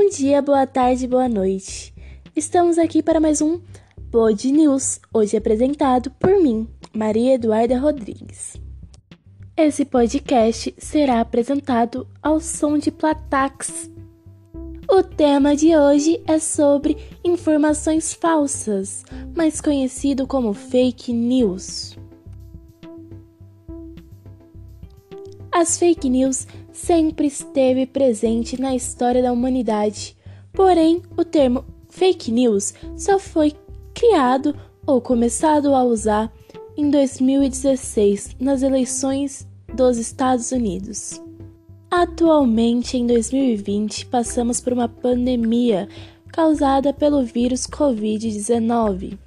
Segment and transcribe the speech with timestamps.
[0.00, 1.92] Bom dia, boa tarde, boa noite.
[2.36, 3.60] Estamos aqui para mais um
[4.12, 8.54] Pod News, hoje apresentado por mim, Maria Eduarda Rodrigues.
[9.56, 13.90] Esse podcast será apresentado ao som de Platax.
[14.88, 19.04] O tema de hoje é sobre informações falsas,
[19.34, 21.98] mais conhecido como fake news.
[25.50, 26.46] As fake news
[26.78, 30.16] sempre esteve presente na história da humanidade.
[30.52, 33.52] Porém, o termo fake news só foi
[33.92, 34.54] criado
[34.86, 36.32] ou começado a usar
[36.76, 41.20] em 2016 nas eleições dos Estados Unidos.
[41.90, 45.88] Atualmente, em 2020, passamos por uma pandemia
[46.32, 49.18] causada pelo vírus Covid-19.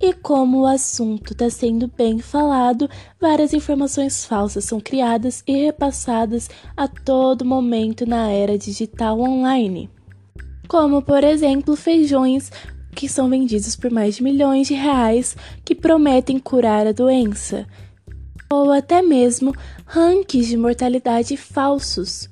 [0.00, 2.88] E como o assunto está sendo bem falado,
[3.20, 9.90] várias informações falsas são criadas e repassadas a todo momento na era digital online.
[10.68, 12.52] Como, por exemplo, feijões
[12.94, 17.66] que são vendidos por mais de milhões de reais que prometem curar a doença,
[18.50, 19.52] ou até mesmo
[19.84, 22.30] rankings de mortalidade falsos.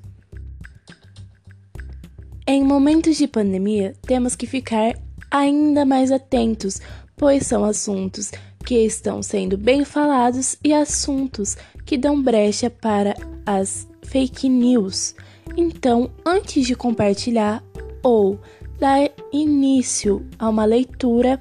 [2.47, 4.95] Em momentos de pandemia, temos que ficar
[5.31, 6.81] ainda mais atentos
[7.17, 8.31] pois são assuntos
[8.65, 13.15] que estão sendo bem falados e assuntos que dão brecha para
[13.45, 15.15] as fake news.
[15.57, 17.63] Então, antes de compartilhar
[18.03, 18.39] ou
[18.79, 21.41] dar início a uma leitura,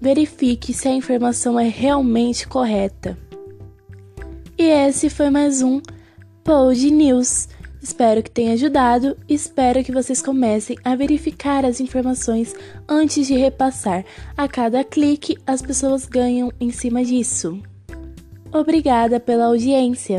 [0.00, 3.16] verifique se a informação é realmente correta.
[4.58, 5.80] E esse foi mais um
[6.42, 7.48] Pod News.
[7.84, 12.54] Espero que tenha ajudado espero que vocês comecem a verificar as informações
[12.88, 14.06] antes de repassar.
[14.34, 17.60] A cada clique, as pessoas ganham em cima disso.
[18.50, 20.18] Obrigada pela audiência.